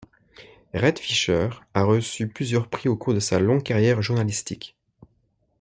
[0.73, 4.75] Red Fisher a aussi reçu plusieurs prix au cours de sa longue carrière journalistique.